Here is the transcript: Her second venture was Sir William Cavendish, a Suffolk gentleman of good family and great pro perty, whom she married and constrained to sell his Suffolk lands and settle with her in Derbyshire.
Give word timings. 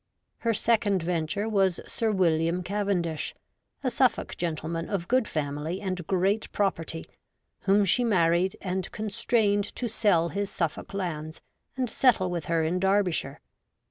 Her 0.39 0.53
second 0.55 1.03
venture 1.03 1.47
was 1.47 1.79
Sir 1.85 2.11
William 2.11 2.63
Cavendish, 2.63 3.35
a 3.83 3.91
Suffolk 3.91 4.35
gentleman 4.35 4.89
of 4.89 5.07
good 5.07 5.27
family 5.27 5.79
and 5.79 6.07
great 6.07 6.51
pro 6.51 6.71
perty, 6.71 7.05
whom 7.65 7.85
she 7.85 8.03
married 8.03 8.55
and 8.61 8.91
constrained 8.91 9.75
to 9.75 9.87
sell 9.87 10.29
his 10.29 10.49
Suffolk 10.49 10.95
lands 10.95 11.39
and 11.77 11.87
settle 11.87 12.31
with 12.31 12.45
her 12.45 12.63
in 12.63 12.79
Derbyshire. 12.79 13.41